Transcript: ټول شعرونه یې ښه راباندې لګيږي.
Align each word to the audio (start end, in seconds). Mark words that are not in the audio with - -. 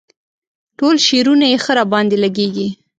ټول 0.77 0.95
شعرونه 1.07 1.45
یې 1.51 1.57
ښه 1.63 1.71
راباندې 1.79 2.17
لګيږي. 2.23 2.67